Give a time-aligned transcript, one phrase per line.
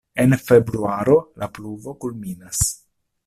[0.21, 2.63] En februaro la pluvo kulminas.